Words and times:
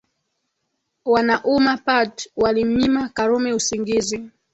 Wana 1.11 1.35
Umma 1.55 1.73
Party 1.85 2.29
walimnyima 2.41 3.01
Karume 3.15 3.53
usingizi 3.59 4.17